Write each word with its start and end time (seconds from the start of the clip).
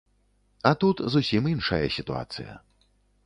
А 0.69 0.71
тут 0.83 1.03
зусім 1.15 1.43
іншая 1.53 1.83
сітуацыя. 1.97 2.57